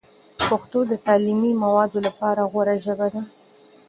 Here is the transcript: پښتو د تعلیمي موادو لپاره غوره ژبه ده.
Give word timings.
پښتو 0.47 0.79
د 0.91 0.93
تعلیمي 1.05 1.51
موادو 1.63 1.99
لپاره 2.07 2.41
غوره 2.51 2.75
ژبه 2.85 3.07
ده. 3.13 3.21